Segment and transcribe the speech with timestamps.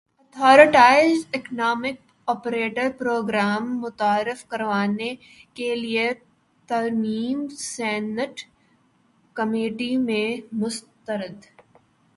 [0.37, 1.97] authorised economic
[2.27, 5.13] operator program متعارف کروانے
[5.55, 6.07] کیلئے
[6.69, 8.41] ترمیم سینیٹ
[9.35, 10.27] کمیٹی میں
[10.53, 11.45] مسترد